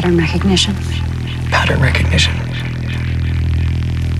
[0.00, 0.74] pattern recognition.
[1.50, 2.32] Pattern recognition.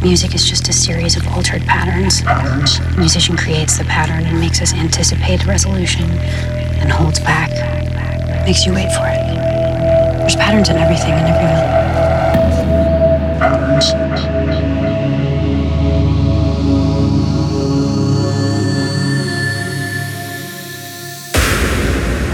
[0.02, 2.22] Music is just a series of altered patterns.
[2.22, 6.04] The musician creates the pattern and makes us anticipate resolution
[6.82, 7.48] and holds back,
[8.44, 9.24] makes you wait for it.
[10.18, 11.64] There's patterns in everything and everyone.
[13.40, 13.94] Patterns.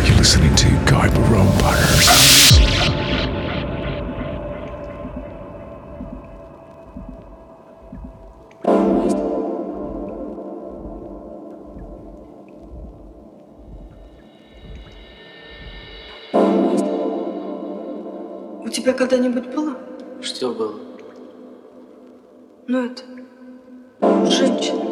[0.08, 2.45] You're listening to Guy Barone.
[18.86, 19.76] Тебя когда-нибудь было?
[20.22, 20.78] Что было?
[22.68, 23.02] Ну это...
[24.30, 24.84] Женщина.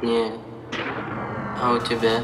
[0.00, 0.30] Не.
[1.60, 2.22] А у тебя?